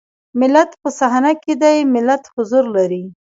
ملت 0.39 0.69
په 0.81 0.89
صحنه 0.99 1.31
کې 1.43 1.53
دی 1.61 1.77
ملت 1.93 2.23
حضور 2.35 2.65
لري. 2.75 3.03